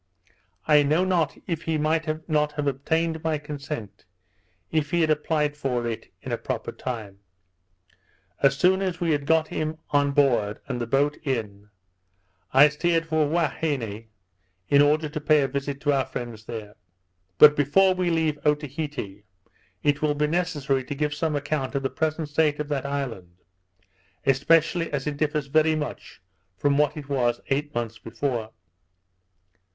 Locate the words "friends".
16.07-16.45